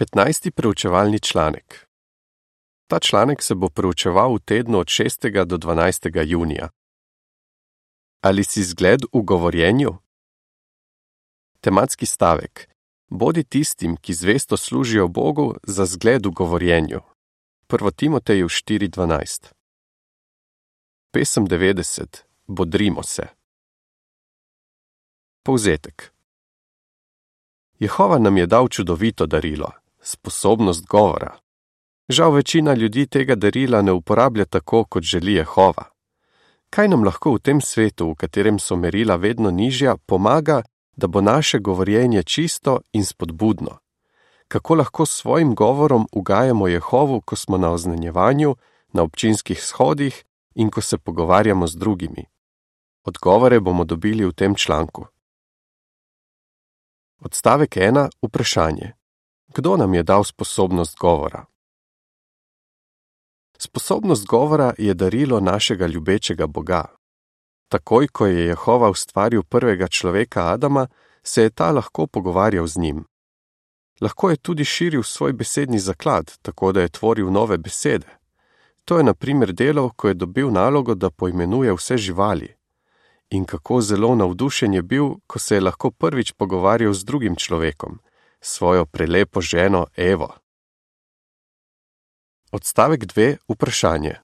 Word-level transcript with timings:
15. 0.00 0.50
preučevalni 0.50 1.20
članek. 1.20 1.86
Ta 2.86 2.98
članek 2.98 3.42
se 3.42 3.54
bo 3.54 3.68
preučeval 3.68 4.34
v 4.34 4.38
tednu 4.44 4.78
od 4.78 4.86
6. 4.86 5.44
do 5.44 5.56
12. 5.56 6.24
junija. 6.26 6.68
Ali 8.20 8.44
si 8.44 8.64
zgled 8.64 9.00
v 9.12 9.22
govorjenju? 9.22 9.98
Tematski 11.60 12.06
stavek: 12.06 12.70
Bodi 13.08 13.44
tistim, 13.44 13.96
ki 13.96 14.14
zvesto 14.14 14.56
služijo 14.56 15.08
Bogu, 15.08 15.54
za 15.62 15.84
zgled 15.84 16.26
v 16.26 16.30
govorjenju. 16.30 17.00
1. 17.68 17.94
Timoteju 17.96 18.48
4:12. 18.48 19.52
Pesem 21.12 21.46
90: 21.46 22.24
Bodrimo 22.46 23.02
se. 23.02 23.28
Povzetek. 25.42 26.12
Jehova 27.78 28.18
nam 28.18 28.36
je 28.36 28.46
dal 28.46 28.68
čudovito 28.68 29.26
darilo, 29.26 29.72
sposobnost 30.02 30.86
govora. 30.86 31.38
Žal 32.08 32.32
večina 32.32 32.74
ljudi 32.74 33.06
tega 33.06 33.34
darila 33.34 33.82
ne 33.82 33.92
uporablja 33.92 34.44
tako, 34.44 34.84
kot 34.84 35.02
želi 35.02 35.32
Jehova. 35.32 35.84
Kaj 36.70 36.88
nam 36.88 37.04
lahko 37.04 37.32
v 37.34 37.38
tem 37.38 37.60
svetu, 37.60 38.10
v 38.10 38.14
katerem 38.14 38.58
so 38.58 38.76
merila 38.76 39.16
vedno 39.16 39.50
nižja, 39.50 39.96
pomaga, 40.06 40.62
da 40.96 41.06
bo 41.06 41.20
naše 41.20 41.58
govorjenje 41.58 42.22
čisto 42.22 42.80
in 42.92 43.04
spodbudno? 43.04 43.78
Kako 44.48 44.74
lahko 44.74 45.06
s 45.06 45.10
svojim 45.10 45.54
govorom 45.54 46.06
ugajamo 46.12 46.68
Jehovu, 46.68 47.20
ko 47.20 47.36
smo 47.36 47.58
na 47.58 47.70
oznanjevanju, 47.70 48.56
na 48.92 49.02
občinskih 49.02 49.62
shodih 49.62 50.24
in 50.54 50.70
ko 50.70 50.80
se 50.80 50.98
pogovarjamo 50.98 51.66
z 51.66 51.76
drugimi? 51.76 52.24
Odgovore 53.04 53.60
bomo 53.60 53.84
dobili 53.84 54.26
v 54.26 54.32
tem 54.32 54.54
članku. 54.54 55.06
Odstavek 57.20 57.76
1. 57.76 58.08
Vprašanje. 58.22 58.99
Kdo 59.54 59.76
nam 59.76 59.94
je 59.94 60.02
dal 60.02 60.24
sposobnost 60.24 60.98
govora? 60.98 61.44
Sposobnost 63.58 64.26
govora 64.26 64.74
je 64.78 64.94
darilo 64.94 65.40
našega 65.40 65.86
ljubečega 65.86 66.46
Boga. 66.46 66.84
Takoj, 67.68 68.08
ko 68.08 68.26
je 68.26 68.46
Jehova 68.46 68.90
ustvaril 68.90 69.42
prvega 69.42 69.88
človeka 69.88 70.52
Adama, 70.52 70.86
se 71.22 71.42
je 71.42 71.50
ta 71.50 71.70
lahko 71.70 72.06
pogovarjal 72.06 72.66
z 72.66 72.78
njim. 72.78 73.04
Lahko 74.00 74.30
je 74.30 74.36
tudi 74.36 74.64
širil 74.64 75.02
svoj 75.02 75.32
besedni 75.32 75.78
zaklad, 75.78 76.38
tako 76.42 76.72
da 76.72 76.80
je 76.80 76.88
tvoril 76.88 77.30
nove 77.32 77.58
besede. 77.58 78.06
To 78.84 78.98
je 78.98 79.04
na 79.04 79.14
primer 79.14 79.52
delo, 79.52 79.90
ko 79.96 80.08
je 80.08 80.14
dobil 80.14 80.50
nalogo, 80.50 80.94
da 80.94 81.10
poimenuje 81.10 81.72
vse 81.72 81.96
živali. 81.96 82.54
In 83.30 83.44
kako 83.44 83.80
zelo 83.80 84.14
navdušen 84.14 84.74
je 84.74 84.82
bil, 84.82 85.08
ko 85.26 85.38
se 85.38 85.54
je 85.54 85.60
lahko 85.60 85.90
prvič 85.90 86.32
pogovarjal 86.32 86.92
z 86.92 87.04
drugim 87.04 87.36
človekom, 87.36 87.98
svojo 88.40 88.86
prelepo 88.86 89.40
ženo 89.40 89.86
Evo. 89.96 90.34
Odstavek 92.52 93.00
2. 93.04 93.36
Vprašanje. 93.48 94.14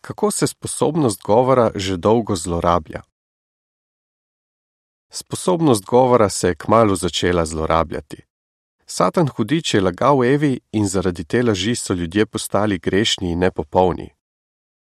Kako 0.00 0.30
se 0.30 0.46
sposobnost 0.46 1.22
govora 1.22 1.70
že 1.74 1.96
dolgo 1.96 2.36
zlorablja? 2.36 3.02
Sposobnost 5.10 5.84
govora 5.84 6.28
se 6.28 6.48
je 6.48 6.54
kmalo 6.54 6.96
začela 6.96 7.46
zlorabljati. 7.46 8.22
Satan 8.86 9.28
hudič 9.28 9.74
je 9.74 9.80
lagal 9.80 10.24
Evi 10.24 10.60
in 10.72 10.86
zaradi 10.88 11.24
te 11.24 11.42
laži 11.42 11.74
so 11.74 11.94
ljudje 11.94 12.26
postali 12.26 12.78
grešni 12.78 13.30
in 13.30 13.38
nepopolni. 13.38 14.10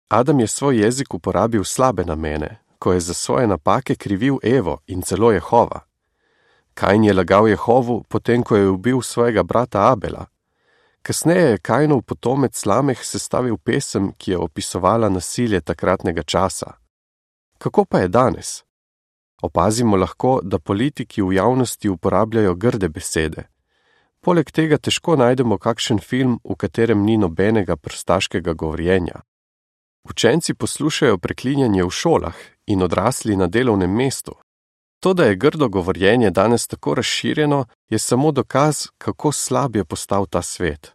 Adam 0.09 0.40
je 0.40 0.48
svoj 0.48 0.84
jezik 0.84 1.14
uporabil 1.14 1.64
slabe 1.64 2.03
namene, 2.03 2.59
ko 2.80 2.94
je 2.94 3.00
za 3.00 3.14
svoje 3.14 3.48
napake 3.48 3.95
krivil 3.95 4.38
Evo 4.44 4.80
in 4.88 5.02
celo 5.02 5.31
Jehova. 5.31 5.87
Kajn 6.78 7.03
je 7.03 7.14
lagal 7.14 7.47
Jehovu, 7.47 8.03
potem 8.09 8.44
ko 8.44 8.56
je 8.56 8.70
ubil 8.70 9.02
svojega 9.02 9.44
brata 9.44 9.92
Abela. 9.92 10.25
Kasneje 11.02 11.50
je 11.50 11.58
Kajnov 11.58 12.02
potomec 12.02 12.66
Lameh 12.66 13.00
sestavil 13.03 13.58
pesem, 13.58 14.11
ki 14.17 14.31
je 14.31 14.38
opisovala 14.38 15.09
nasilje 15.09 15.61
takratnega 15.61 16.23
časa. 16.23 16.78
Kako 17.57 17.85
pa 17.85 18.00
je 18.00 18.07
danes? 18.07 18.63
Opazimo 19.41 19.97
lahko, 19.97 20.40
da 20.44 20.59
politiki 20.59 21.22
v 21.22 21.34
javnosti 21.34 21.90
uporabljajo 21.90 22.56
grde 22.56 22.90
besede. 22.90 23.50
Poleg 24.22 24.52
tega 24.52 24.78
težko 24.78 25.16
najdemo 25.16 25.57
kakšen 25.57 26.00
film, 26.00 26.40
v 26.44 26.56
katerem 26.56 27.06
ni 27.06 27.18
nobenega 27.18 27.75
prstaškega 27.75 28.53
govorjenja. 28.53 29.22
Učenci 30.03 30.53
poslušajo 30.53 31.18
preklinjanje 31.18 31.84
v 31.84 31.90
šolah 31.90 32.35
in 32.68 32.84
odrasli 32.84 33.35
na 33.35 33.47
delovnem 33.47 33.96
mestu. 33.96 34.38
To, 35.00 35.13
da 35.13 35.24
je 35.24 35.35
grdo 35.35 35.69
govorjenje 35.69 36.30
danes 36.30 36.68
tako 36.68 36.94
razširjeno, 36.94 37.66
je 37.90 38.00
samo 38.00 38.31
dokaz, 38.31 38.88
kako 38.97 39.31
slab 39.31 39.75
je 39.75 39.85
postal 39.85 40.25
ta 40.25 40.41
svet. 40.41 40.91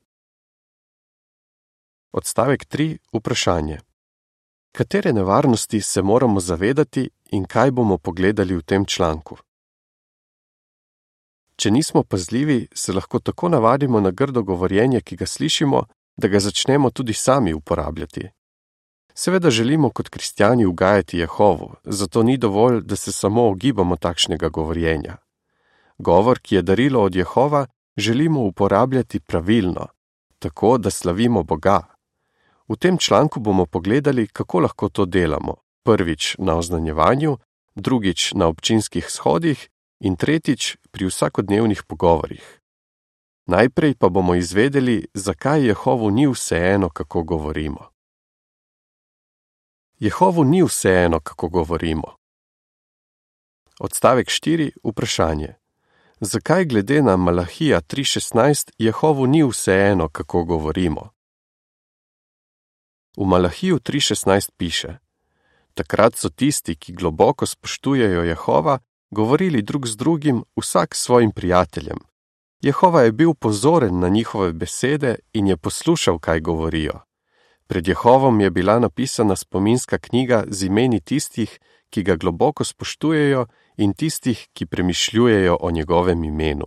Odstavek 2.13 2.67
3. 2.67 2.99
Vprašanje. 3.13 3.79
Katere 4.73 5.13
nevarnosti 5.13 5.81
se 5.81 6.03
moramo 6.03 6.41
zavedati 6.41 7.11
in 7.31 7.45
kaj 7.45 7.71
bomo 7.71 7.99
pogledali 7.99 8.57
v 8.57 8.63
tem 8.63 8.85
članku? 8.85 9.37
Če 11.57 11.71
nismo 11.71 12.03
pazljivi, 12.03 12.69
se 12.75 12.93
lahko 12.93 13.19
tako 13.19 13.49
navadimo 13.49 14.01
na 14.01 14.11
grdo 14.11 14.43
govorjenje, 14.43 15.01
ki 15.01 15.17
ga 15.17 15.27
slišimo, 15.27 15.85
da 16.17 16.29
ga 16.29 16.41
začnemo 16.41 16.91
tudi 16.91 17.13
sami 17.13 17.55
uporabljati. 17.55 18.29
Seveda 19.15 19.51
želimo 19.51 19.91
kot 19.91 20.09
kristijani 20.09 20.67
ugajati 20.67 21.19
Jehovu, 21.19 21.75
zato 21.85 22.23
ni 22.23 22.37
dovolj, 22.37 22.81
da 22.81 22.97
se 22.97 23.13
samo 23.13 23.49
ogibamo 23.49 23.97
takšnega 23.97 24.49
govorjenja. 24.49 25.17
Govor, 25.99 26.39
ki 26.39 26.55
je 26.55 26.63
darilo 26.63 27.03
od 27.03 27.15
Jehova, 27.15 27.67
želimo 27.97 28.41
uporabljati 28.41 29.21
pravilno, 29.21 29.87
tako 30.39 30.79
da 30.79 30.91
slavimo 30.91 31.43
Boga. 31.43 31.81
V 32.69 32.77
tem 32.77 32.99
članku 32.99 33.41
bomo 33.41 33.67
pogledali, 33.67 34.27
kako 34.27 34.61
lahko 34.61 34.89
to 34.89 35.05
delamo. 35.05 35.55
Prvič 35.85 36.37
na 36.39 36.57
oznanjevanju, 36.57 37.39
drugič 37.75 38.33
na 38.33 38.47
občinskih 38.47 39.07
shodih 39.09 39.69
in 40.01 40.17
tretjič 40.17 40.77
pri 40.91 41.07
vsakodnevnih 41.07 41.83
pogovorih. 41.83 42.61
Najprej 43.47 43.95
pa 43.95 44.09
bomo 44.09 44.35
izvedeli, 44.35 45.07
zakaj 45.15 45.67
Jehovu 45.67 46.11
ni 46.11 46.27
vseeno, 46.27 46.89
kako 46.89 47.23
govorimo. 47.23 47.92
Jehovu 50.03 50.45
ni 50.45 50.63
vseeno, 50.63 51.21
kako 51.21 51.49
govorimo. 51.49 52.03
Odstavek 53.81 54.27
4. 54.29 54.71
Vprašanje. 54.85 55.55
Zakaj 56.21 56.65
glede 56.65 57.03
na 57.03 57.17
Malahija 57.17 57.81
3.16 57.81 58.71
Jehovu 58.79 59.27
ni 59.27 59.45
vseeno, 59.49 60.09
kako 60.09 60.45
govorimo? 60.45 61.09
V 63.17 63.27
Malahiju 63.27 63.79
3.16 63.79 64.51
piše: 64.57 64.99
Takrat 65.75 66.17
so 66.17 66.29
tisti, 66.29 66.75
ki 66.75 66.93
globoko 66.93 67.47
spoštujejo 67.47 68.23
Jehova, 68.23 68.79
govorili 69.11 69.63
drug 69.63 69.87
z 69.87 69.97
drugim, 69.97 70.45
vsak 70.57 70.95
s 70.95 71.03
svojim 71.03 71.31
prijateljem. 71.31 71.99
Jehova 72.61 73.03
je 73.03 73.13
bil 73.13 73.35
pozoren 73.35 73.99
na 73.99 74.09
njihove 74.09 74.53
besede 74.53 75.15
in 75.33 75.47
je 75.47 75.57
poslušal, 75.57 76.19
kaj 76.19 76.41
govorijo. 76.41 77.01
Pred 77.67 77.89
Jehovom 77.89 78.41
je 78.41 78.51
bila 78.51 78.79
napisana 78.79 79.37
spominska 79.37 79.99
knjiga 79.99 80.45
z 80.49 80.67
imeni 80.67 81.01
tistih, 81.01 81.59
ki 81.91 82.03
ga 82.03 82.17
globoko 82.17 82.65
spoštujejo 82.65 83.47
in 83.77 83.95
tistih, 83.95 84.49
ki 84.53 84.67
premišljujejo 84.67 85.59
o 85.61 85.71
njegovem 85.71 86.25
imenu. 86.25 86.67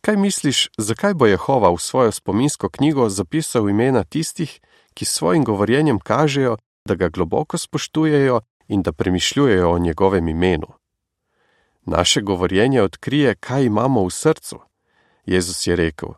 Kaj 0.00 0.16
misliš, 0.16 0.68
zakaj 0.78 1.14
bo 1.14 1.26
Jehova 1.26 1.70
v 1.70 1.78
svojo 1.78 2.12
spominsko 2.12 2.68
knjigo 2.68 3.08
zapisal 3.08 3.68
imena 3.70 4.04
tistih, 4.04 4.60
ki 4.94 5.04
s 5.04 5.12
svojim 5.12 5.44
govorjenjem 5.44 5.98
kažejo, 5.98 6.56
da 6.84 6.94
ga 6.94 7.08
globoko 7.08 7.58
spoštujejo 7.58 8.40
in 8.68 8.82
da 8.82 8.92
premišljujejo 8.92 9.70
o 9.70 9.78
njegovem 9.78 10.28
imenu? 10.28 10.66
Naše 11.84 12.20
govorjenje 12.20 12.82
odkrije, 12.82 13.34
kaj 13.34 13.64
imamo 13.64 14.04
v 14.04 14.10
srcu. 14.10 14.60
Jezus 15.26 15.66
je 15.66 15.76
rekel: 15.76 16.08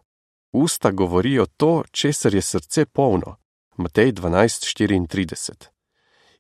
Usta 0.57 0.91
govorijo 0.91 1.47
to, 1.47 1.83
česar 1.91 2.35
je 2.35 2.43
srce 2.43 2.87
polno. 2.87 3.37
Matej 3.77 4.13
12:34. 4.13 5.67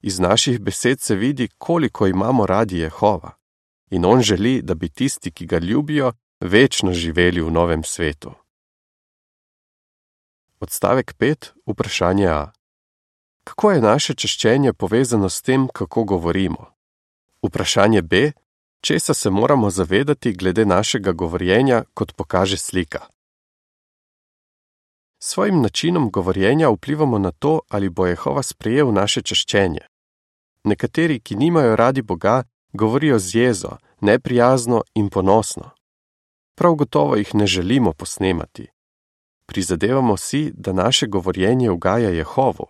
Iz 0.00 0.19
naših 0.19 0.61
besed 0.61 1.00
se 1.00 1.14
vidi, 1.14 1.49
koliko 1.58 2.06
imamo 2.06 2.46
radi 2.46 2.78
Jehova. 2.78 3.31
In 3.90 4.05
on 4.05 4.22
želi, 4.22 4.62
da 4.62 4.75
bi 4.75 4.88
tisti, 4.88 5.31
ki 5.31 5.46
ga 5.46 5.58
ljubijo, 5.58 6.12
večno 6.40 6.93
živeli 6.93 7.40
v 7.40 7.50
novem 7.50 7.84
svetu. 7.84 8.32
Odstavek 10.60 11.14
5. 11.19 11.50
Vprašanje 11.67 12.26
A. 12.26 12.52
Kako 13.44 13.70
je 13.70 13.81
naše 13.81 14.14
češčenje 14.14 14.72
povezano 14.72 15.28
s 15.28 15.43
tem, 15.43 15.69
kako 15.69 16.05
govorimo? 16.05 16.67
Vprašanje 17.43 18.02
B. 18.02 18.32
Česa 18.81 19.14
se 19.14 19.31
moramo 19.31 19.70
zavedati 19.70 20.32
glede 20.32 20.64
našega 20.64 21.12
govorjenja, 21.12 21.84
kot 21.94 22.12
pokaže 22.17 22.56
slika? 22.56 23.13
Svojim 25.26 25.62
načinom 25.62 26.10
govorjenja 26.10 26.68
vplivamo 26.68 27.18
na 27.18 27.30
to, 27.30 27.60
ali 27.68 27.88
bo 27.88 28.06
Jehova 28.06 28.42
sprejel 28.42 28.92
naše 28.92 29.22
češčenje. 29.22 29.80
Nekateri, 30.64 31.20
ki 31.20 31.36
nimajo 31.36 31.76
radi 31.76 32.02
Boga, 32.02 32.42
govorijo 32.72 33.18
z 33.18 33.34
jezo, 33.34 33.70
neprijazno 34.00 34.82
in 34.94 35.08
ponosno. 35.10 35.70
prav 36.58 36.74
gotovo 36.74 37.16
jih 37.16 37.34
ne 37.34 37.46
želimo 37.46 37.92
posnemati. 37.92 38.66
Prizadevamo 39.46 40.16
si, 40.16 40.52
da 40.54 40.72
naše 40.72 41.06
govorjenje 41.06 41.70
ugaja 41.70 42.10
Jehovu. 42.10 42.66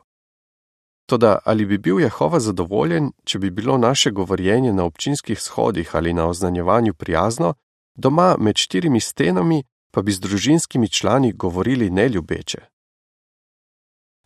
Toda 1.06 1.38
ali 1.44 1.66
bi 1.66 1.78
bil 1.78 2.00
Jehova 2.00 2.40
zadovoljen, 2.40 3.12
če 3.24 3.38
bi 3.38 3.50
bilo 3.50 3.78
naše 3.78 4.10
govorjenje 4.10 4.72
na 4.72 4.84
občinskih 4.84 5.40
shodih 5.40 5.96
ali 5.96 6.14
na 6.14 6.28
oznanjevanju 6.28 6.94
prijazno, 6.94 7.54
doma 7.94 8.36
med 8.38 8.56
štirimi 8.56 9.00
stenami 9.00 9.64
pa 9.94 10.02
bi 10.02 10.12
z 10.12 10.20
družinskimi 10.20 10.88
člani 10.88 11.32
govorili 11.32 11.90
neljubeče? 11.90 12.58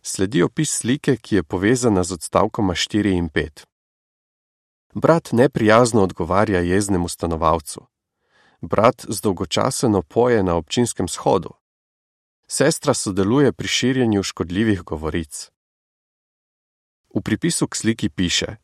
Sledi 0.01 0.41
opis 0.43 0.71
slike, 0.71 1.17
ki 1.17 1.35
je 1.35 1.43
povezana 1.43 2.03
z 2.03 2.13
odstavkoma 2.13 2.73
4 2.73 3.13
in 3.17 3.29
5. 3.29 3.65
Brat 4.93 5.29
neprijazno 5.31 6.01
odgovarja 6.03 6.59
jeznemu 6.59 7.07
stanovalcu. 7.07 7.85
Brat 8.61 9.05
zdolgočaseno 9.09 10.01
poje 10.01 10.43
na 10.43 10.55
občinskem 10.55 11.07
shodu. 11.07 11.53
Sestra 12.47 12.93
sodeluje 12.93 13.53
pri 13.53 13.67
širjenju 13.67 14.23
škodljivih 14.23 14.81
govoric. 14.81 15.51
V 17.15 17.21
pripisu 17.21 17.67
k 17.67 17.75
sliki 17.75 18.09
piše: 18.09 18.55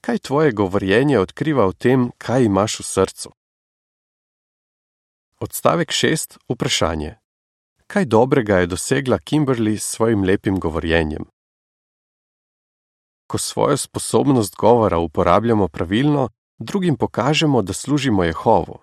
Kaj 0.00 0.18
tvoje 0.18 0.52
govorjenje 0.52 1.18
odkriva 1.18 1.66
o 1.66 1.72
tem, 1.72 2.10
kaj 2.18 2.44
imaš 2.44 2.80
v 2.80 2.84
srcu? 2.84 3.32
Odstavek 5.42 5.90
6. 5.90 6.38
Vprašanje: 6.48 7.14
Kaj 7.86 8.04
dobrega 8.04 8.58
je 8.58 8.66
dosegla 8.66 9.18
Kimberly 9.18 9.78
s 9.78 9.82
svojim 9.82 10.22
lepim 10.24 10.60
govorjenjem? 10.60 11.24
Ko 13.26 13.38
svojo 13.38 13.76
sposobnost 13.76 14.54
govora 14.56 14.98
uporabljamo 14.98 15.68
pravilno, 15.68 16.28
drugim 16.58 16.96
pokažemo, 16.96 17.62
da 17.62 17.72
služimo 17.72 18.24
Jehovu. 18.24 18.78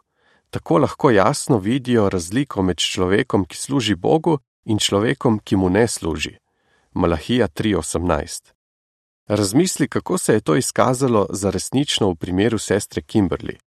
Tako 0.49 0.77
lahko 0.77 1.11
jasno 1.11 1.57
vidijo 1.57 2.09
razliko 2.09 2.61
med 2.61 2.77
človekom, 2.77 3.45
ki 3.45 3.57
služi 3.57 3.95
Bogu, 3.95 4.39
in 4.65 4.79
človekom, 4.79 5.39
ki 5.39 5.55
mu 5.55 5.69
ne 5.69 5.87
služi. 5.87 6.37
Malahija 6.91 7.47
3:18. 7.47 8.51
Razmisli, 9.27 9.87
kako 9.87 10.17
se 10.17 10.33
je 10.33 10.41
to 10.41 10.55
izkazalo 10.55 11.27
za 11.29 11.49
resnično 11.49 12.09
v 12.09 12.15
primeru 12.15 12.57
sestre 12.57 13.01
Kimberly. 13.01 13.57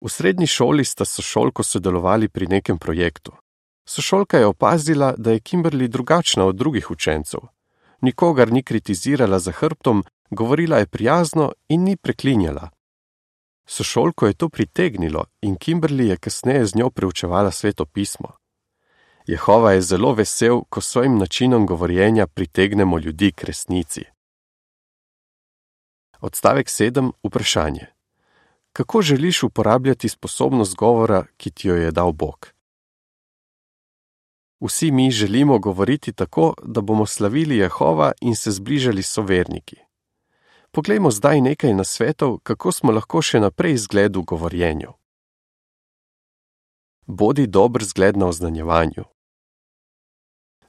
V 0.00 0.08
srednji 0.08 0.46
šoli 0.46 0.84
sta 0.84 1.04
sošolko 1.04 1.62
sodelovali 1.62 2.28
pri 2.28 2.46
nekem 2.46 2.78
projektu. 2.78 3.32
Sošolka 3.84 4.38
je 4.38 4.46
opazila, 4.46 5.14
da 5.18 5.32
je 5.32 5.40
Kimberly 5.40 5.88
drugačna 5.88 6.44
od 6.44 6.56
drugih 6.56 6.90
učencev. 6.90 7.40
Nikogar 8.00 8.52
ni 8.52 8.62
kritizirala 8.62 9.38
za 9.38 9.52
hrbtom, 9.52 10.04
govorila 10.30 10.78
je 10.78 10.86
prijazno 10.86 11.52
in 11.68 11.82
ni 11.84 11.96
preklinjala. 11.96 12.70
Sošolko 13.66 14.26
je 14.26 14.34
to 14.34 14.48
pritegnilo 14.48 15.24
in 15.42 15.56
Kimberly 15.56 16.08
je 16.08 16.16
kasneje 16.16 16.66
z 16.66 16.76
njo 16.76 16.90
preučevala 16.90 17.50
sveto 17.50 17.84
pismo. 17.84 18.32
Jehova 19.26 19.72
je 19.72 19.82
zelo 19.82 20.14
vesel, 20.14 20.60
ko 20.68 20.80
s 20.80 20.86
svojim 20.86 21.18
načinom 21.18 21.66
govorjenja 21.66 22.26
pritegnemo 22.26 22.98
ljudi 22.98 23.32
k 23.32 23.44
resnici. 23.44 24.04
Odstavek 26.20 26.66
7. 26.66 27.12
Vprašanje. 27.24 27.99
Kako 28.72 29.02
želiš 29.02 29.42
uporabljati 29.42 30.08
sposobnost 30.08 30.76
govora, 30.76 31.24
ki 31.36 31.50
ti 31.50 31.68
jo 31.68 31.76
je 31.76 31.90
dal 31.90 32.12
Bog? 32.12 32.52
Vsi 34.60 34.90
mi 34.90 35.10
želimo 35.10 35.58
govoriti 35.58 36.12
tako, 36.12 36.54
da 36.62 36.80
bomo 36.80 37.06
slavili 37.06 37.56
Jehova 37.56 38.12
in 38.20 38.36
se 38.36 38.50
zbližali 38.50 39.02
soverniki. 39.02 39.76
Poglejmo 40.70 41.10
zdaj 41.10 41.40
nekaj 41.40 41.74
nasvetov, 41.74 42.38
kako 42.38 42.72
smo 42.72 42.92
lahko 42.92 43.22
še 43.22 43.40
naprej 43.40 43.76
zgled 43.76 44.16
v 44.16 44.22
govorjenju. 44.22 44.92
Bodi 47.06 47.46
dober 47.46 47.84
zgled 47.84 48.16
na 48.16 48.26
oznanjevanju. 48.26 49.04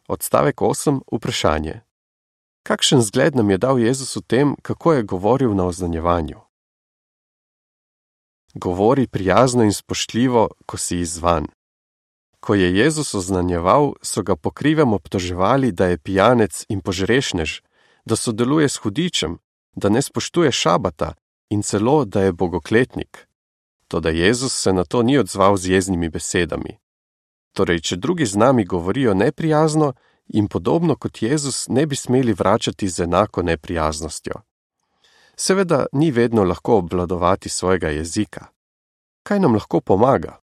Odstavek 0.07 0.57
8. 0.57 1.01
Vprašanje. 1.11 1.81
Kakšen 2.63 3.01
zgled 3.01 3.35
nam 3.35 3.49
je 3.49 3.57
dal 3.57 3.79
Jezus 3.79 4.15
v 4.15 4.21
tem, 4.21 4.55
kako 4.61 4.93
je 4.93 5.03
govoril 5.03 5.53
na 5.53 5.65
oznanjevanju? 5.65 6.50
Govori 8.53 9.07
prijazno 9.07 9.63
in 9.63 9.73
spoštljivo, 9.73 10.49
ko 10.65 10.77
si 10.77 10.99
izvan. 10.99 11.47
Ko 12.39 12.55
je 12.55 12.77
Jezus 12.77 13.13
oznanjeval, 13.13 13.93
so 14.01 14.23
ga 14.23 14.35
pokrivem 14.35 14.93
obtoževali, 14.93 15.71
da 15.71 15.85
je 15.85 15.97
pijanec 15.97 16.65
in 16.69 16.81
požrešnež, 16.81 17.61
da 18.05 18.15
sodeluje 18.15 18.69
s 18.69 18.77
hudičem, 18.77 19.37
da 19.75 19.89
ne 19.89 20.01
spoštuje 20.01 20.51
šabata 20.51 21.13
in 21.49 21.61
celo, 21.61 22.05
da 22.05 22.21
je 22.21 22.31
bogokletnik. 22.31 23.27
Toda 23.87 24.09
Jezus 24.09 24.53
se 24.53 24.73
na 24.73 24.83
to 24.83 25.03
ni 25.03 25.17
odzval 25.17 25.57
z 25.57 25.67
jeznimi 25.67 26.09
besedami. 26.09 26.77
Torej, 27.53 27.79
če 27.79 27.95
drugi 27.95 28.25
z 28.25 28.35
nami 28.35 28.65
govorijo 28.65 29.13
neprijazno, 29.13 29.93
in 30.33 30.47
podobno 30.47 30.95
kot 30.95 31.21
Jezus 31.21 31.67
ne 31.67 31.85
bi 31.85 31.95
smeli 31.95 32.33
vračati 32.33 32.89
z 32.89 32.99
enako 32.99 33.41
neprijaznostjo. 33.41 34.33
Seveda 35.43 35.85
ni 35.91 36.11
vedno 36.11 36.43
lahko 36.43 36.77
obvladovati 36.77 37.49
svojega 37.49 37.87
jezika. 37.87 38.45
Kaj 39.23 39.39
nam 39.39 39.53
lahko 39.53 39.79
pomaga? 39.81 40.39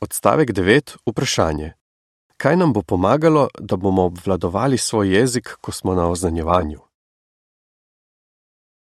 Odstavek 0.00 0.50
9. 0.50 0.96
Vprašanje. 1.06 1.72
Kaj 2.36 2.56
nam 2.56 2.72
bo 2.72 2.82
pomagalo, 2.82 3.48
da 3.58 3.76
bomo 3.76 4.02
obvladovali 4.04 4.78
svoj 4.78 5.14
jezik, 5.16 5.48
ko 5.60 5.72
smo 5.72 5.94
na 5.94 6.08
oznanjevanju? 6.10 6.80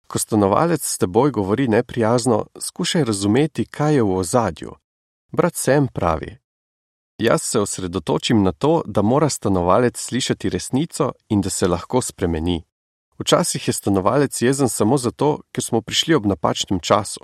Ko 0.06 0.18
stanovalec 0.18 0.84
s 0.84 0.98
teboj 0.98 1.30
govori 1.30 1.68
neprijazno, 1.68 2.46
skušaj 2.60 3.04
razumeti, 3.04 3.66
kaj 3.66 3.94
je 3.94 4.02
v 4.02 4.16
ozadju. 4.16 4.72
Brat 5.32 5.54
Sem 5.54 5.88
pravi: 5.88 6.38
Jaz 7.18 7.42
se 7.42 7.60
osredotočim 7.60 8.42
na 8.42 8.52
to, 8.52 8.82
da 8.86 9.02
mora 9.02 9.28
stanovalec 9.28 9.98
slišati 9.98 10.48
resnico 10.48 11.12
in 11.28 11.40
da 11.40 11.50
se 11.50 11.68
lahko 11.68 12.02
spremeni. 12.02 12.68
Včasih 13.18 13.68
je 13.68 13.72
stanovalec 13.72 14.42
jezen 14.42 14.68
samo 14.68 14.96
zato, 14.96 15.40
ker 15.52 15.64
smo 15.64 15.80
prišli 15.80 16.14
ob 16.14 16.26
napačnem 16.26 16.80
času. 16.80 17.20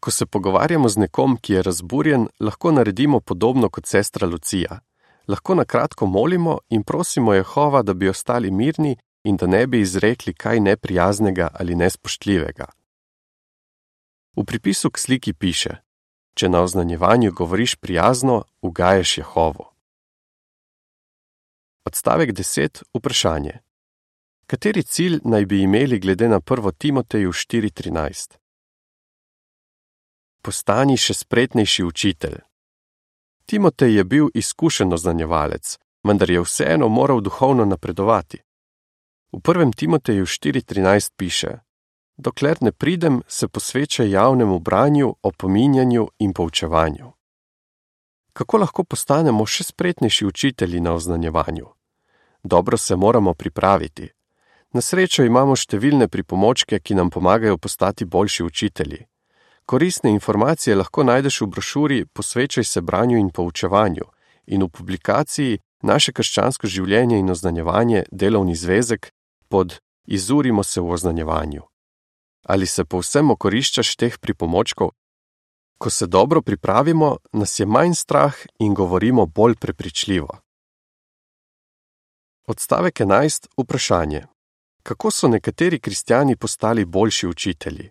Ko 0.00 0.10
se 0.10 0.26
pogovarjamo 0.26 0.88
z 0.88 0.96
nekom, 0.96 1.36
ki 1.36 1.52
je 1.52 1.62
razburjen, 1.62 2.28
lahko 2.40 2.72
naredimo 2.72 3.20
podobno 3.20 3.68
kot 3.68 3.86
sestra 3.86 4.26
Lucija. 4.26 4.80
Lahko 5.28 5.54
na 5.54 5.64
kratko 5.64 6.06
molimo 6.06 6.58
in 6.68 6.82
prosimo 6.82 7.34
Jehova, 7.34 7.82
da 7.82 7.94
bi 7.94 8.08
ostali 8.08 8.50
mirni 8.50 8.96
in 9.24 9.36
da 9.36 9.46
ne 9.46 9.66
bi 9.66 9.80
izrekli 9.80 10.34
kaj 10.34 10.60
neprijaznega 10.60 11.48
ali 11.52 11.74
nespoštljivega. 11.74 12.66
V 14.36 14.44
pripisu 14.44 14.90
k 14.90 14.98
sliki 14.98 15.32
piše: 15.32 15.76
Če 16.34 16.48
na 16.48 16.62
oznanjevanju 16.62 17.32
govoriš 17.32 17.74
prijazno, 17.76 18.44
ugajaš 18.62 19.18
Jehovo. 19.18 19.74
Odstavek 21.84 22.32
10. 22.32 22.82
Vprašanje. 22.94 23.67
Kateri 24.50 24.82
cilj 24.82 25.18
naj 25.24 25.44
bi 25.46 25.62
imeli 25.62 25.98
glede 25.98 26.28
na 26.28 26.40
1. 26.40 26.72
Timoteju 26.78 27.32
4:13? 27.32 28.38
Postani 30.42 30.96
še 30.96 31.14
spretnejši 31.14 31.84
učitelj. 31.84 32.38
Timotej 33.46 33.96
je 33.96 34.04
bil 34.04 34.30
izkušen 34.34 34.92
oznanjevalec, 34.92 35.76
vendar 36.02 36.30
je 36.30 36.40
vseeno 36.40 36.88
moral 36.88 37.20
duhovno 37.20 37.64
napredovati. 37.64 38.40
V 39.32 39.38
1. 39.38 39.76
Timoteju 39.76 40.26
4:13 40.26 41.12
piše: 41.16 41.58
Dokler 42.16 42.56
ne 42.60 42.72
pridem, 42.72 43.22
se 43.28 43.48
posveča 43.48 44.02
javnemu 44.02 44.58
branju, 44.58 45.14
opominjanju 45.22 46.08
in 46.18 46.32
poučevanju. 46.32 47.12
Kako 48.32 48.56
lahko 48.56 48.84
postanemo 48.84 49.46
še 49.46 49.64
spretnejši 49.64 50.26
učitelji 50.26 50.80
na 50.80 50.92
oznanjevanju? 50.92 51.66
Dobro 52.42 52.76
se 52.76 52.96
moramo 52.96 53.34
pripraviti. 53.34 54.17
Na 54.72 54.80
srečo 54.80 55.24
imamo 55.24 55.56
številne 55.56 56.08
pripomočke, 56.08 56.80
ki 56.80 56.94
nam 56.94 57.10
pomagajo 57.10 57.56
postati 57.58 58.04
boljši 58.04 58.44
učitelji. 58.44 59.06
Koristne 59.64 60.10
informacije 60.10 60.76
lahko 60.76 61.04
najdeš 61.04 61.40
v 61.40 61.46
brošuri 61.46 62.04
Posvečaj 62.06 62.64
se 62.64 62.80
branju 62.80 63.18
in 63.18 63.30
poučevanju 63.30 64.04
in 64.46 64.62
v 64.62 64.68
publikaciji 64.68 65.58
Naše 65.82 66.12
krščansko 66.12 66.66
življenje 66.66 67.18
in 67.18 67.30
oznanjevanje 67.30 68.04
delovni 68.10 68.56
zvezek 68.56 69.12
pod 69.48 69.78
Izurimo 70.06 70.64
se 70.64 70.80
v 70.80 70.90
oznanjevanju 70.90 71.62
ali 72.48 72.66
se 72.66 72.84
povsem 72.84 73.30
okoriščaš 73.30 73.94
teh 74.00 74.18
pripomočkov? 74.18 74.90
Ko 75.78 75.90
se 75.90 76.06
dobro 76.06 76.42
pripravimo, 76.42 77.16
nas 77.32 77.58
je 77.60 77.66
manj 77.66 77.94
strah 77.94 78.34
in 78.58 78.74
govorimo 78.74 79.26
bolj 79.26 79.54
prepričljivo. 79.60 80.38
Odstavek 82.48 83.00
11. 83.00 83.48
Vprašanje: 83.56 84.26
Kako 84.88 85.10
so 85.10 85.28
nekateri 85.28 85.80
kristijani 85.80 86.36
postali 86.36 86.84
boljši 86.84 87.26
učitelji? 87.26 87.90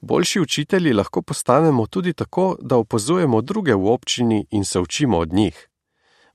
Boljši 0.00 0.40
učitelji 0.40 0.92
lahko 0.92 1.22
postanemo 1.22 1.86
tudi 1.86 2.12
tako, 2.12 2.56
da 2.60 2.76
opazujemo 2.76 3.40
druge 3.40 3.74
v 3.74 3.86
občini 3.86 4.46
in 4.50 4.64
se 4.64 4.80
učimo 4.80 5.18
od 5.18 5.32
njih. 5.32 5.68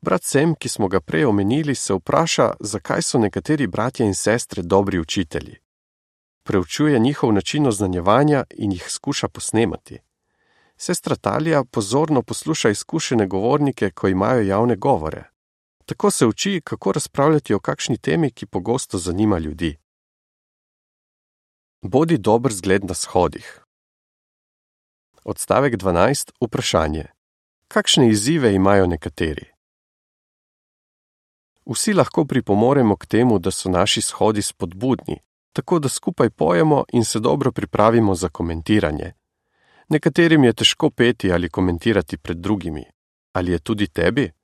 Brat 0.02 0.24
Sem, 0.24 0.56
ki 0.56 0.70
smo 0.70 0.88
ga 0.88 1.00
prej 1.00 1.26
omenili, 1.26 1.76
se 1.76 1.94
vpraša, 1.94 2.54
zakaj 2.60 3.02
so 3.02 3.20
nekateri 3.20 3.68
bratje 3.68 4.06
in 4.06 4.16
sestre 4.16 4.64
dobri 4.64 5.00
učitelji. 5.00 5.56
preučuje 6.44 7.00
njihov 7.00 7.34
način 7.34 7.68
oznanjevanja 7.68 8.44
in 8.52 8.72
jih 8.72 8.86
skuša 8.90 9.28
posnemati. 9.28 10.00
Sestra 10.78 11.16
Talija 11.16 11.64
pozorno 11.64 12.22
posluša 12.22 12.70
izkušene 12.70 13.28
govornike, 13.28 13.92
ko 13.92 14.08
imajo 14.08 14.42
javne 14.42 14.76
govore. 14.76 15.37
Tako 15.88 16.12
se 16.12 16.25
uči, 16.25 16.62
kako 16.63 16.91
razpravljati 16.91 17.53
o 17.53 17.60
kakšni 17.60 17.98
temi, 17.98 18.32
ki 18.32 18.46
pogosto 18.46 18.98
zanima 18.98 19.39
ljudi. 19.39 19.77
Bodi 21.82 22.17
dober 22.17 22.53
zgled 22.53 22.84
na 22.84 22.94
shodih. 22.94 23.63
Odstavek 25.24 25.75
12. 25.75 26.32
Vprašanje. 26.41 27.06
Kakšne 27.67 28.10
izzive 28.10 28.53
imajo 28.53 28.88
nekateri? 28.88 29.46
Vsi 31.65 31.94
lahko 31.94 32.25
pripomoremo 32.25 32.96
k 32.96 33.06
temu, 33.06 33.39
da 33.39 33.51
so 33.51 33.70
naši 33.70 34.01
shodi 34.01 34.41
spodbudni, 34.41 35.20
tako 35.53 35.79
da 35.79 35.89
skupaj 35.89 36.29
pojemo 36.29 36.84
in 36.94 37.06
se 37.06 37.20
dobro 37.20 37.51
pripravimo 37.51 38.15
za 38.15 38.29
komentiranje. 38.29 39.13
Nekaterim 39.89 40.44
je 40.44 40.53
težko 40.53 40.89
peti 40.89 41.32
ali 41.32 41.50
komentirati 41.50 42.17
pred 42.17 42.38
drugimi. 42.38 42.86
Ali 43.34 43.51
je 43.51 43.60
tudi 43.60 43.88
tebi? 43.88 44.37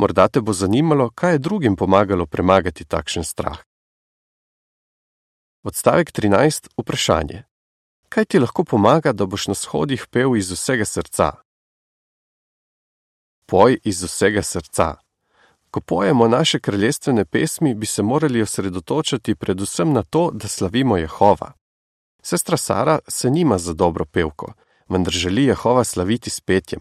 Morda 0.00 0.28
te 0.28 0.40
bo 0.40 0.52
zanimalo, 0.52 1.10
kaj 1.10 1.32
je 1.32 1.38
drugim 1.38 1.76
pomagalo 1.76 2.26
premagati 2.26 2.84
takšen 2.84 3.24
strah. 3.24 3.58
Odstavek 5.62 6.12
13. 6.12 6.68
Vprašanje. 6.76 7.42
Kaj 8.08 8.24
ti 8.24 8.38
lahko 8.38 8.64
pomaga, 8.64 9.12
da 9.12 9.26
boš 9.26 9.46
na 9.52 9.54
shodih 9.54 10.06
pel 10.10 10.36
iz 10.36 10.48
vsega 10.50 10.84
srca? 10.84 11.26
Poj 13.46 13.76
iz 13.84 14.00
vsega 14.02 14.42
srca. 14.42 14.94
Ko 15.70 15.80
pojemo 15.80 16.28
naše 16.28 16.60
kraljestvene 16.60 17.24
pesmi, 17.24 17.74
bi 17.74 17.86
se 17.86 18.02
morali 18.02 18.42
osredotočiti 18.42 19.34
predvsem 19.34 19.92
na 19.92 20.02
to, 20.02 20.30
da 20.32 20.48
slavimo 20.48 20.96
Jehova. 20.96 21.52
Sestra 22.22 22.56
Sara 22.56 22.98
se 23.08 23.30
nima 23.30 23.58
za 23.58 23.72
dobro 23.72 24.04
pevko, 24.04 24.52
vendar 24.88 25.12
želi 25.12 25.44
Jehova 25.44 25.84
slaviti 25.84 26.30
s 26.30 26.40
petjem. 26.40 26.80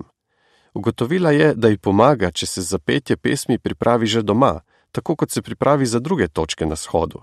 Ugotovila 0.73 1.31
je, 1.31 1.53
da 1.55 1.67
ji 1.67 1.77
pomaga, 1.77 2.31
če 2.31 2.45
se 2.45 2.61
za 2.61 2.79
petje 2.79 3.17
pesmi 3.17 3.59
pripravi 3.59 4.05
že 4.05 4.21
doma, 4.21 4.61
tako 4.91 5.15
kot 5.15 5.31
se 5.31 5.41
pripravi 5.41 5.85
za 5.85 5.99
druge 5.99 6.27
točke 6.27 6.65
na 6.65 6.75
shodu. 6.75 7.21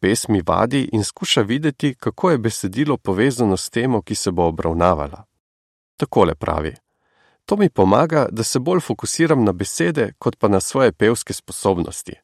Pesmi 0.00 0.42
vadi 0.46 0.88
in 0.92 1.04
skuša 1.04 1.42
videti, 1.42 1.94
kako 1.94 2.30
je 2.30 2.38
besedilo 2.38 2.96
povezano 2.96 3.56
s 3.56 3.70
temo, 3.70 4.02
ki 4.02 4.14
se 4.14 4.30
bo 4.30 4.44
obravnavala. 4.46 5.24
Takole 5.96 6.34
pravi. 6.34 6.74
To 7.44 7.56
mi 7.56 7.70
pomaga, 7.70 8.26
da 8.30 8.42
se 8.42 8.58
bolj 8.58 8.80
fokusiram 8.80 9.44
na 9.44 9.52
besede, 9.52 10.12
kot 10.18 10.36
pa 10.38 10.48
na 10.48 10.60
svoje 10.60 10.92
pevske 10.92 11.32
sposobnosti. 11.32 12.14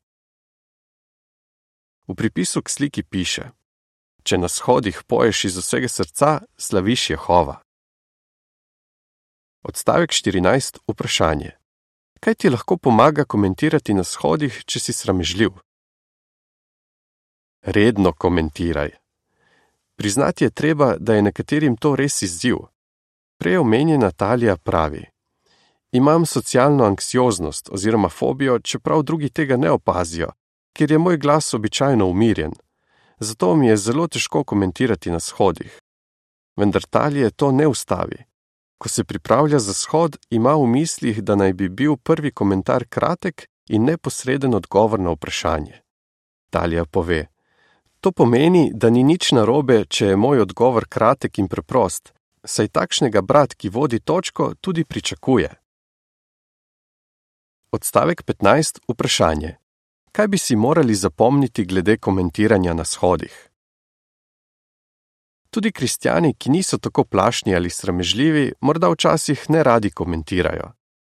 V 2.08 2.14
pripisu 2.14 2.62
k 2.62 2.68
sliki 2.68 3.02
piše: 3.02 3.50
Če 4.22 4.38
na 4.38 4.48
shodih 4.48 5.02
poješ 5.06 5.44
iz 5.44 5.56
vsega 5.56 5.88
srca, 5.88 6.40
slaviš 6.56 7.10
Jehova. 7.10 7.62
Odstavek 9.64 10.10
14. 10.10 10.78
Vprašanje. 10.88 11.50
Kaj 12.20 12.34
ti 12.34 12.50
lahko 12.50 12.76
pomaga 12.76 13.24
komentirati 13.24 13.94
na 13.94 14.02
shodih, 14.04 14.56
če 14.66 14.80
si 14.80 14.92
sramežljiv? 14.92 15.52
Redno 17.62 18.12
komentiraj. 18.12 18.90
Priznati 19.96 20.44
je 20.44 20.50
treba, 20.50 20.96
da 20.98 21.14
je 21.14 21.22
nekaterim 21.22 21.76
to 21.76 21.94
res 21.96 22.22
izziv. 22.22 22.56
Prej 23.38 23.56
omenjena 23.58 24.10
Talija 24.10 24.56
pravi: 24.56 25.04
Imam 25.92 26.26
socialno 26.26 26.84
anksioznost 26.84 27.70
oziroma 27.70 28.08
fobijo, 28.08 28.58
čeprav 28.58 29.02
drugi 29.02 29.30
tega 29.30 29.56
ne 29.56 29.70
opazijo, 29.70 30.32
ker 30.74 30.90
je 30.90 30.98
moj 30.98 31.16
glas 31.16 31.54
običajno 31.54 32.06
umirjen. 32.06 32.52
Zato 33.18 33.54
mi 33.56 33.66
je 33.66 33.76
zelo 33.76 34.08
težko 34.08 34.44
komentirati 34.44 35.10
na 35.10 35.20
shodih. 35.20 35.78
Vendar 36.56 36.82
Talije 36.82 37.30
to 37.30 37.52
ne 37.52 37.66
ustavi. 37.66 38.31
Ko 38.82 38.88
se 38.88 39.04
pripravlja 39.04 39.58
za 39.58 39.72
shod, 39.74 40.16
ima 40.30 40.54
v 40.54 40.66
mislih, 40.66 41.22
da 41.22 41.34
naj 41.34 41.52
bi 41.52 41.68
bil 41.68 41.96
prvi 41.96 42.30
komentar 42.30 42.84
kratek 42.88 43.46
in 43.68 43.84
neposreden 43.84 44.54
odgovor 44.54 45.00
na 45.00 45.10
vprašanje. 45.10 45.82
Talija 46.50 46.84
pove: 46.84 47.26
To 48.00 48.12
pomeni, 48.12 48.70
da 48.74 48.90
ni 48.90 49.02
nič 49.02 49.32
narobe, 49.32 49.84
če 49.84 50.06
je 50.06 50.16
moj 50.16 50.40
odgovor 50.40 50.88
kratek 50.88 51.38
in 51.38 51.48
preprost, 51.48 52.12
saj 52.44 52.68
takšnega 52.68 53.22
brat, 53.22 53.54
ki 53.54 53.68
vodi 53.68 54.00
točko, 54.00 54.54
tudi 54.60 54.84
pričakuje. 54.84 55.54
Odstavek 57.72 58.24
15. 58.24 58.82
Vprašanje. 58.88 59.56
Kaj 60.12 60.28
bi 60.28 60.38
si 60.38 60.56
morali 60.56 60.94
zapomniti 60.94 61.64
glede 61.64 61.96
komentiranja 61.96 62.74
na 62.74 62.84
shodih? 62.84 63.51
Tudi 65.52 65.72
kristijani, 65.72 66.34
ki 66.34 66.50
niso 66.50 66.78
tako 66.78 67.04
plašni 67.04 67.54
ali 67.54 67.70
sramežljivi, 67.70 68.52
morda 68.60 68.88
včasih 68.88 69.50
ne 69.50 69.62
radi 69.62 69.90
komentirajo. 69.90 70.72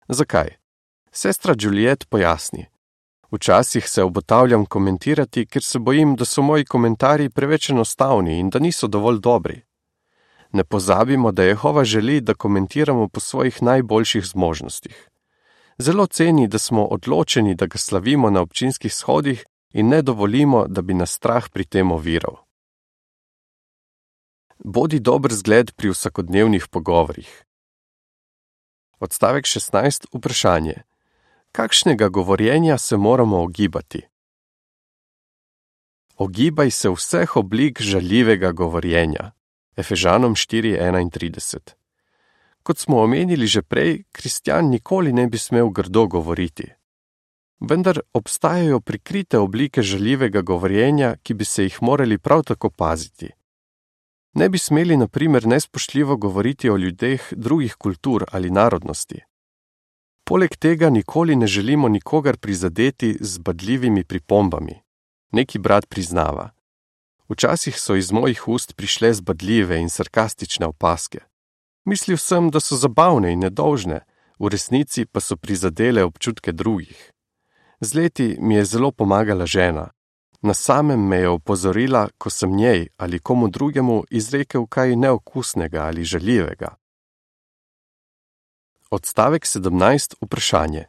Zakaj? 0.08 0.48
Sestra 1.10 1.54
Juliet 1.58 2.06
pojasni. 2.08 2.66
Včasih 3.30 3.88
se 3.88 4.02
obotavljam 4.02 4.66
komentirati, 4.66 5.46
ker 5.46 5.62
se 5.62 5.78
bojim, 5.78 6.14
da 6.16 6.24
so 6.24 6.42
moji 6.42 6.64
komentarji 6.64 7.30
preveč 7.30 7.70
enostavni 7.70 8.38
in 8.38 8.50
da 8.50 8.58
niso 8.58 8.86
dovolj 8.86 9.18
dobri. 9.18 9.60
Ne 10.52 10.64
pozabimo, 10.64 11.32
da 11.32 11.42
Jehova 11.42 11.84
želi, 11.84 12.20
da 12.20 12.34
komentiramo 12.34 13.08
po 13.08 13.20
svojih 13.20 13.62
najboljših 13.62 14.24
zmožnostih. 14.24 15.08
Zelo 15.78 16.06
ceni, 16.06 16.48
da 16.48 16.58
smo 16.58 16.84
odločeni, 16.84 17.54
da 17.54 17.66
ga 17.66 17.78
slavimo 17.78 18.30
na 18.30 18.40
občinskih 18.40 18.94
shodih 18.94 19.44
in 19.72 19.88
ne 19.88 20.02
dovolimo, 20.02 20.66
da 20.68 20.82
bi 20.82 20.94
nas 20.94 21.10
strah 21.10 21.50
pri 21.50 21.64
tem 21.64 21.92
oviral. 21.92 22.47
Bodi 24.64 24.98
dober 24.98 25.30
zgled 25.32 25.70
pri 25.78 25.92
vsakodnevnih 25.94 26.66
pogovorih. 26.66 27.44
Odstavek 28.98 29.46
16. 29.46 30.10
Vprašanje. 30.12 30.82
Kakšnega 31.52 32.08
govorjenja 32.08 32.78
se 32.78 32.96
moramo 32.96 33.42
ogibati? 33.42 34.02
Ogibaj 36.16 36.70
se 36.70 36.90
vseh 36.90 37.36
oblik 37.36 37.80
žaljivega 37.80 38.52
govorjenja. 38.52 39.30
Efežanom 39.76 40.34
4:31. 40.34 41.58
Kot 42.62 42.78
smo 42.78 43.02
omenili 43.02 43.46
že 43.46 43.62
prej, 43.62 44.02
kristjan 44.12 44.70
nikoli 44.70 45.12
ne 45.12 45.26
bi 45.26 45.38
smel 45.38 45.70
grdo 45.70 46.06
govoriti. 46.06 46.66
Vendar 47.60 48.00
obstajajo 48.12 48.80
prikrite 48.80 49.38
oblike 49.38 49.82
žaljivega 49.82 50.42
govorjenja, 50.42 51.16
ki 51.22 51.34
bi 51.34 51.44
se 51.44 51.62
jih 51.62 51.82
morali 51.82 52.18
prav 52.18 52.42
tako 52.42 52.70
paziti. 52.70 53.37
Ne 54.38 54.48
bi 54.48 54.58
smeli, 54.58 54.96
na 54.96 55.08
primer, 55.08 55.46
nespoštljivo 55.46 56.16
govoriti 56.16 56.70
o 56.70 56.76
ljudeh 56.76 57.22
drugih 57.32 57.74
kultur 57.74 58.24
ali 58.32 58.50
narodnosti. 58.50 59.20
Poleg 60.24 60.56
tega 60.56 60.90
nikoli 60.90 61.36
ne 61.36 61.46
želimo 61.46 61.88
nikogar 61.88 62.36
prizadeti 62.36 63.16
z 63.20 63.38
badljivimi 63.38 64.04
pripombami. 64.04 64.74
Neki 65.32 65.58
brat 65.58 65.88
priznava: 65.88 66.50
Včasih 67.28 67.80
so 67.80 67.96
iz 67.96 68.12
mojih 68.12 68.48
ust 68.48 68.76
prišle 68.76 69.12
zbadljive 69.12 69.80
in 69.80 69.90
sarkastične 69.90 70.66
opaske. 70.66 71.18
Mislil 71.84 72.16
sem, 72.16 72.50
da 72.50 72.60
so 72.60 72.76
zabavne 72.76 73.32
in 73.32 73.40
nedolžne, 73.40 74.00
v 74.38 74.48
resnici 74.48 75.04
pa 75.04 75.20
so 75.20 75.36
prizadele 75.36 76.04
občutke 76.04 76.52
drugih. 76.52 77.10
Z 77.80 77.94
leti 77.94 78.36
mi 78.40 78.54
je 78.54 78.64
zelo 78.64 78.90
pomagala 78.90 79.46
žena, 79.46 79.90
Na 80.42 80.54
samem 80.54 81.00
me 81.00 81.16
je 81.16 81.28
opozorila, 81.28 82.08
ko 82.18 82.30
sem 82.30 82.56
njej 82.56 82.86
ali 82.96 83.18
komu 83.18 83.48
drugemu 83.48 84.04
izrekel 84.10 84.66
kaj 84.66 84.96
neokusnega 84.96 85.82
ali 85.82 86.04
žaljivega. 86.04 86.76
Odstavek 88.90 89.44
17. 89.44 90.14
Vprašanje. 90.20 90.84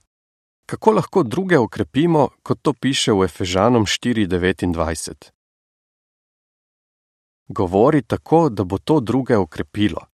Kako 0.65 0.91
lahko 0.91 1.24
druge 1.24 1.58
okrepimo, 1.58 2.29
kot 2.44 2.62
to 2.62 2.74
piše 2.74 3.12
v 3.12 3.24
Efežanom 3.24 3.86
4:29? 3.86 5.32
Govori 7.48 8.01
tako, 8.01 8.50
da 8.50 8.63
bo 8.63 8.77
to 8.77 9.00
druge 9.00 9.38
okrepilo. 9.38 10.06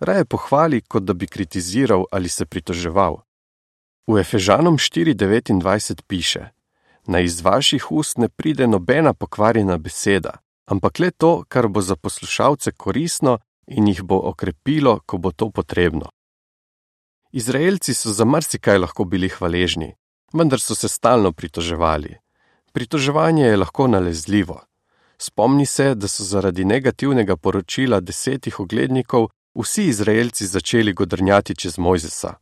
Raje 0.00 0.24
pohvali, 0.24 0.80
kot 0.80 1.02
da 1.02 1.12
bi 1.12 1.26
kritiziral 1.26 2.04
ali 2.12 2.28
se 2.28 2.46
pritoževal. 2.46 3.22
V 4.06 4.20
Efežanom 4.20 4.78
4:29 4.78 6.02
piše: 6.06 6.55
naj 7.08 7.24
iz 7.24 7.40
vaših 7.40 7.92
ust 7.92 8.18
ne 8.18 8.28
pride 8.28 8.66
nobena 8.66 9.12
pokvarjena 9.14 9.76
beseda, 9.78 10.32
ampak 10.66 10.98
le 10.98 11.10
to, 11.10 11.44
kar 11.48 11.68
bo 11.68 11.80
za 11.80 11.96
poslušalce 11.96 12.72
koristno 12.72 13.38
in 13.66 13.88
jih 13.88 14.02
bo 14.02 14.20
okrepilo, 14.30 15.00
ko 15.06 15.18
bo 15.18 15.32
to 15.32 15.50
potrebno. 15.50 16.10
Izraelci 17.32 17.94
so 17.94 18.12
za 18.12 18.24
marsikaj 18.24 18.78
lahko 18.78 19.04
bili 19.04 19.28
hvaležni, 19.28 19.94
vendar 20.32 20.60
so 20.60 20.74
se 20.74 20.88
stalno 20.88 21.32
pritoževali. 21.32 22.16
Pritoževanje 22.72 23.44
je 23.46 23.56
lahko 23.56 23.86
nalezljivo. 23.88 24.60
Spomni 25.18 25.66
se, 25.66 25.94
da 25.94 26.08
so 26.08 26.24
zaradi 26.24 26.64
negativnega 26.64 27.36
poročila 27.36 28.00
desetih 28.00 28.60
oglednikov 28.60 29.28
vsi 29.54 29.84
Izraelci 29.84 30.46
začeli 30.46 30.92
godrnjati 30.92 31.56
čez 31.56 31.78
Mojzesa. 31.78 32.34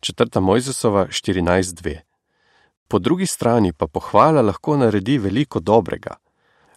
Četrta 0.00 0.40
Mojzesova 0.40 1.06
14.2 1.06 2.05
Po 2.88 2.98
drugi 2.98 3.26
strani 3.26 3.72
pa 3.72 3.86
pohvala 3.86 4.42
lahko 4.42 4.76
naredi 4.76 5.18
veliko 5.18 5.60
dobrega. 5.60 6.16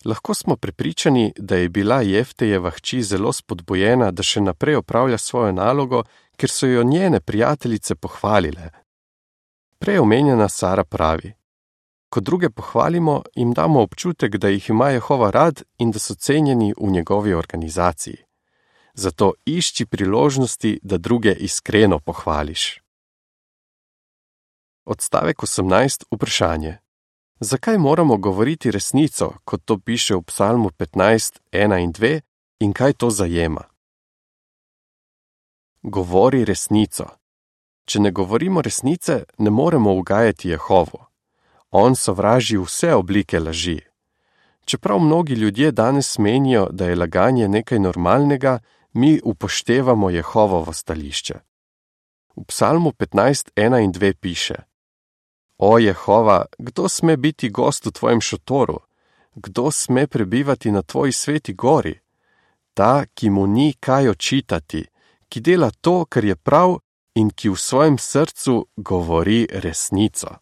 lahko 0.06 0.34
smo 0.34 0.56
prepričani, 0.56 1.34
da 1.38 1.56
je 1.56 1.70
bila 1.70 2.02
Jeftejeva 2.02 2.70
hči 2.70 3.02
zelo 3.04 3.34
spodbojena, 3.34 4.12
da 4.12 4.24
še 4.24 4.42
naprej 4.42 4.76
opravlja 4.76 5.18
svojo 5.18 5.52
nalogo, 5.52 6.04
ker 6.38 6.50
so 6.50 6.68
jo 6.68 6.84
njene 6.84 7.20
prijateljice 7.20 7.96
pohvalile. 7.96 8.70
Prej 9.80 10.00
omenjena 10.00 10.50
Sara 10.50 10.84
pravi: 10.84 11.34
Ko 12.10 12.20
druge 12.20 12.50
pohvalimo, 12.50 13.22
jim 13.36 13.54
damo 13.54 13.82
občutek, 13.82 14.38
da 14.38 14.50
jih 14.50 14.70
ima 14.70 14.90
Jehova 14.90 15.32
rad 15.32 15.64
in 15.78 15.92
da 15.92 16.00
so 16.00 16.16
cenjeni 16.16 16.74
v 16.78 16.92
njegovi 16.92 17.34
organizaciji. 17.34 18.18
Zato 18.94 19.34
išči 19.46 19.86
priložnosti, 19.86 20.80
da 20.84 20.98
druge 20.98 21.34
iskreno 21.34 22.00
pohvališ. 22.00 22.82
Odstavek 24.86 25.38
18. 25.38 26.04
Vprašanje. 26.12 26.78
Zakaj 27.40 27.78
moramo 27.78 28.18
govoriti 28.18 28.72
resnico, 28.72 29.34
kot 29.46 29.62
to 29.66 29.80
piše 29.80 30.16
v 30.16 30.22
Psalmu 30.22 30.70
15, 30.70 31.40
1 31.52 31.84
in 31.84 31.94
2, 31.94 32.22
in 32.60 32.74
kaj 32.74 32.94
to 32.94 33.10
zajema? 33.10 33.64
Govori 35.82 36.46
resnico. 36.46 37.06
Če 37.86 38.00
ne 38.00 38.12
govorimo 38.12 38.62
resnice, 38.62 39.24
ne 39.38 39.50
moremo 39.50 39.94
ugajati 39.94 40.50
Jehovo. 40.50 41.06
On 41.72 41.96
sovraži 41.96 42.58
vse 42.58 42.94
oblike 42.94 43.40
laži. 43.40 43.80
Čeprav 44.66 45.00
mnogi 45.00 45.34
ljudje 45.34 45.72
danes 45.72 46.18
menijo, 46.18 46.68
da 46.72 46.86
je 46.86 46.96
laganje 46.96 47.48
nekaj 47.48 47.80
normalnega, 47.80 48.60
mi 48.94 49.20
upoštevamo 49.24 50.10
Jehovovo 50.10 50.74
stališče. 50.74 51.40
V 52.36 52.44
Psalmu 52.48 52.92
15, 52.92 53.52
1 53.56 53.84
in 53.84 53.94
2 53.94 54.14
piše: 54.14 54.69
O 55.60 55.78
Jehova, 55.78 56.46
kdo 56.58 56.88
sme 56.90 57.18
biti 57.18 57.50
gost 57.50 57.86
v 57.86 57.92
tvojem 57.92 58.22
šotoru, 58.24 58.80
kdo 59.36 59.72
sme 59.72 60.08
prebivati 60.08 60.72
na 60.72 60.82
tvoji 60.82 61.12
sveti 61.12 61.54
gori? 61.54 62.00
Ta, 62.74 63.04
ki 63.14 63.30
mu 63.30 63.44
ni 63.48 63.76
kaj 63.76 64.08
očitati, 64.08 64.86
ki 65.28 65.42
dela 65.44 65.72
to, 65.82 66.06
kar 66.08 66.24
je 66.24 66.36
prav 66.36 66.80
in 67.20 67.28
ki 67.30 67.52
v 67.52 67.60
svojem 67.60 67.98
srcu 68.00 68.72
govori 68.78 69.48
resnico. 69.52 70.40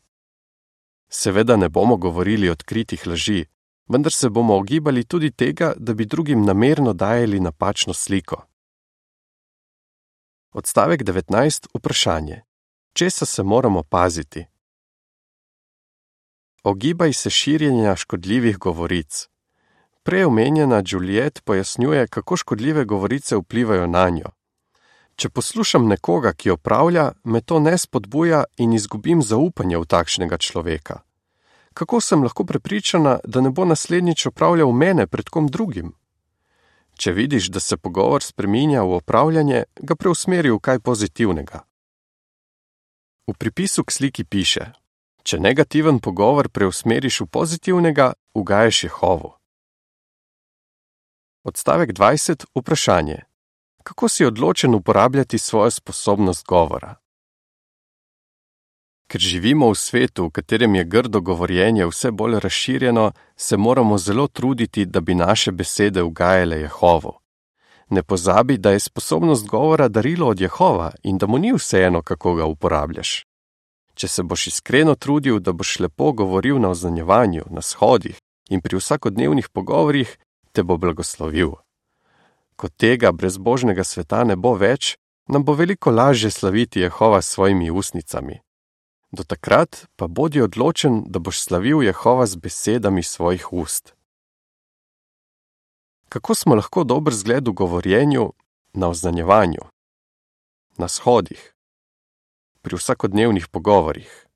Seveda 1.10 1.58
ne 1.58 1.70
bomo 1.70 1.98
govorili 1.98 2.50
odkritih 2.50 3.08
laži, 3.08 3.46
vendar 3.90 4.14
se 4.14 4.30
bomo 4.30 4.54
ogibali 4.56 5.04
tudi 5.04 5.32
tega, 5.32 5.74
da 5.78 5.94
bi 5.94 6.06
drugim 6.06 6.46
namerno 6.46 6.94
dajali 6.94 7.40
napačno 7.40 7.94
sliko. 7.94 8.46
Odstavek 10.54 11.02
19. 11.04 11.68
Vprašanje: 11.74 12.42
Česa 12.94 13.26
se 13.26 13.44
moramo 13.44 13.84
paziti? 13.84 14.46
Ogibaj 16.68 17.14
se 17.14 17.30
širjenja 17.30 17.96
škodljivih 17.96 18.58
govoric. 18.58 19.28
Prej 20.04 20.26
omenjena 20.26 20.84
Juliet 20.88 21.42
pojasnjuje, 21.46 22.08
kako 22.08 22.38
škodljive 22.38 22.86
govorice 22.86 23.36
vplivajo 23.36 23.88
na 23.88 24.10
njo. 24.10 24.30
Če 25.16 25.30
poslušam 25.30 25.88
nekoga, 25.88 26.34
ki 26.34 26.50
opravlja, 26.50 27.12
me 27.24 27.42
to 27.42 27.60
ne 27.60 27.78
spodbuja 27.78 28.44
in 28.58 28.74
izgubim 28.74 29.22
zaupanje 29.22 29.78
v 29.78 29.86
takšnega 29.86 30.38
človeka. 30.38 30.98
Kako 31.74 32.02
sem 32.02 32.24
lahko 32.24 32.44
prepričana, 32.44 33.20
da 33.24 33.42
ne 33.42 33.50
bo 33.50 33.66
naslednjič 33.66 34.26
opravljal 34.26 34.72
mene 34.72 35.08
pred 35.08 35.30
kom 35.30 35.48
drugim? 35.48 35.94
Če 37.00 37.14
vidiš, 37.14 37.48
da 37.48 37.60
se 37.60 37.78
pogovor 37.78 38.24
spreminja 38.24 38.84
v 38.84 39.00
opravljanje, 39.00 39.64
ga 39.80 39.96
preusmeri 39.96 40.52
v 40.52 40.60
kaj 40.60 40.80
pozitivnega. 40.80 41.64
V 43.28 43.38
pripisu 43.40 43.88
k 43.88 43.92
sliki 43.92 44.24
piše: 44.24 44.74
Če 45.28 45.42
negativen 45.44 45.98
pogovor 46.00 46.48
preusmeriš 46.48 47.18
v 47.22 47.26
pozitivnega, 47.28 48.14
ugajaš 48.32 48.78
Jehovu. 48.86 49.34
Odstavek 51.44 51.92
20. 51.92 52.46
Vprašanje: 52.56 53.18
Kako 53.84 54.08
si 54.08 54.26
odločen 54.26 54.76
uporabljati 54.76 55.38
svojo 55.38 55.72
sposobnost 55.72 56.46
govora? 56.48 56.96
Ker 59.12 59.22
živimo 59.22 59.68
v 59.68 59.76
svetu, 59.76 60.30
v 60.30 60.36
katerem 60.40 60.80
je 60.80 60.88
grdo 60.96 61.20
govorjenje 61.22 61.92
vse 61.92 62.12
bolj 62.12 62.40
razširjeno, 62.40 63.12
se 63.36 63.58
moramo 63.58 63.98
zelo 63.98 64.28
truditi, 64.28 64.86
da 64.86 65.02
bi 65.02 65.16
naše 65.16 65.52
besede 65.52 66.04
ugajale 66.04 66.64
Jehovu. 66.64 67.20
Ne 67.90 68.04
pozabi, 68.04 68.58
da 68.58 68.72
je 68.72 68.80
sposobnost 68.80 69.48
govora 69.48 69.88
darilo 69.88 70.28
od 70.28 70.40
Jehova 70.40 70.92
in 71.04 71.18
da 71.18 71.28
mu 71.28 71.38
ni 71.38 71.52
vseeno, 71.54 72.02
kako 72.02 72.36
ga 72.36 72.46
uporabljaš. 72.46 73.27
Če 73.98 74.08
se 74.08 74.24
boš 74.24 74.48
iskreno 74.48 74.96
trudil, 74.96 75.40
da 75.40 75.52
boš 75.52 75.80
lepo 75.80 76.12
govoril 76.14 76.60
na 76.62 76.70
oznanjevanju, 76.70 77.50
na 77.50 77.62
shodih 77.62 78.20
in 78.50 78.62
pri 78.62 78.78
vsakodnevnih 78.78 79.50
pogovorjih, 79.50 80.12
te 80.52 80.64
bo 80.64 80.78
blagoslovil. 80.78 81.58
Ko 82.56 82.70
tega 82.70 83.12
brezbožnega 83.12 83.84
sveta 83.84 84.24
ne 84.24 84.36
bo 84.38 84.54
več, 84.54 84.96
nam 85.28 85.44
bo 85.46 85.54
veliko 85.54 85.92
lažje 85.92 86.32
slaviti 86.32 86.80
Jehova 86.80 87.22
s 87.22 87.34
svojimi 87.34 87.72
usnicami. 87.72 88.40
Do 89.12 89.24
takrat 89.24 89.86
pa 89.96 90.08
bodi 90.08 90.42
odločen, 90.42 91.04
da 91.08 91.20
boš 91.20 91.42
slavil 91.42 91.84
Jehova 91.84 92.26
z 92.26 92.36
besedami 92.36 93.04
svojih 93.04 93.54
ust. 93.54 93.94
Kako 96.10 96.36
smo 96.36 96.56
lahko 96.56 96.84
dober 96.84 97.14
zgled 97.14 97.48
v 97.48 97.52
govorjenju, 97.52 98.32
na 98.74 98.90
oznanjevanju, 98.90 99.64
na 100.78 100.88
shodih, 100.88 101.54
pri 102.68 102.76
vsakodnevnih 102.76 103.48
pogovorjih? 103.48 104.28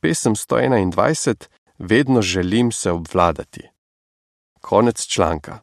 Pesem 0.00 0.34
121: 0.34 1.46
Vedno 1.78 2.22
želim 2.22 2.72
se 2.72 2.90
obvladati. 2.90 3.68
Konec 4.60 5.06
članka. 5.06 5.58